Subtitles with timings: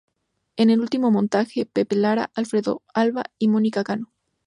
[0.55, 4.11] En el último montaje Pepe Lara, Alfredo Alba y Mónica Cano.